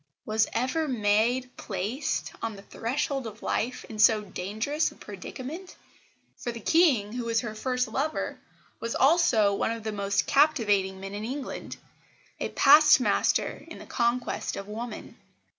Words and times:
Was 0.25 0.47
ever 0.53 0.87
maid 0.87 1.55
placed, 1.57 2.33
on 2.41 2.55
the 2.55 2.63
threshold 2.63 3.27
of 3.27 3.43
life, 3.43 3.85
in 3.87 3.99
so 3.99 4.23
dangerous 4.23 4.91
a 4.91 4.95
predicament? 4.95 5.75
For 6.37 6.51
the 6.51 6.59
King, 6.59 7.13
who 7.13 7.25
was 7.25 7.41
her 7.41 7.53
first 7.53 7.87
lover, 7.87 8.39
was 8.79 8.95
also 8.95 9.53
one 9.53 9.69
of 9.69 9.83
the 9.83 9.91
most 9.91 10.25
captivating 10.25 10.99
men 10.99 11.13
in 11.13 11.23
England, 11.23 11.77
a 12.39 12.49
past 12.49 12.99
master 12.99 13.63
in 13.67 13.77
the 13.77 13.85
conquest 13.85 14.55
of 14.55 14.67
woman. 14.67 15.17